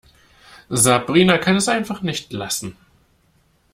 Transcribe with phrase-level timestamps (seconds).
[0.71, 2.75] Sabrina kann es einfach nicht lassen.